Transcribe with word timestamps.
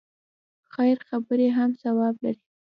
خیر 0.73 0.97
خبرې 1.07 1.47
هم 1.57 1.69
ثواب 1.81 2.15
لري. 2.23 2.43